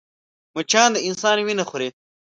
مچان 0.55 0.89
د 0.93 0.97
انسان 1.07 1.37
وينه 1.45 1.63
خوري 1.69 1.89